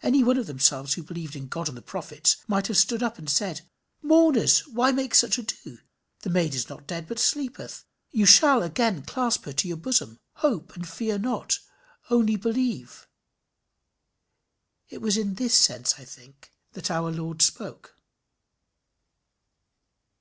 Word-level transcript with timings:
Any 0.00 0.22
one 0.22 0.36
of 0.38 0.46
themselves 0.46 0.94
who 0.94 1.02
believed 1.02 1.34
in 1.34 1.48
God 1.48 1.66
and 1.68 1.76
the 1.76 1.82
prophets, 1.82 2.36
might 2.46 2.68
have 2.68 2.76
stood 2.76 3.02
up 3.02 3.18
and 3.18 3.28
said 3.28 3.62
"Mourners, 4.00 4.60
why 4.68 4.92
make 4.92 5.12
such 5.12 5.38
ado? 5.38 5.78
The 6.20 6.30
maid 6.30 6.54
is 6.54 6.68
not 6.68 6.86
dead, 6.86 7.08
but 7.08 7.18
sleepeth. 7.18 7.84
You 8.12 8.26
shall 8.26 8.62
again 8.62 9.02
clasp 9.02 9.44
her 9.44 9.52
to 9.54 9.66
your 9.66 9.76
bosom. 9.76 10.20
Hope, 10.34 10.76
and 10.76 10.86
fear 10.88 11.18
not 11.18 11.58
only 12.10 12.36
believe." 12.36 13.08
It 14.88 15.02
was 15.02 15.16
in 15.16 15.34
this 15.34 15.54
sense, 15.56 15.94
I 15.98 16.04
think, 16.04 16.52
that 16.74 16.88
our 16.88 17.10
Lord 17.10 17.42
spoke. 17.42 17.96